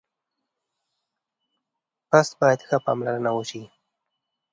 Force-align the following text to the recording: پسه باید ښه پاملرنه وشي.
پسه 2.09 2.33
باید 2.39 2.59
ښه 2.67 2.77
پاملرنه 2.85 3.31
وشي. 3.33 3.61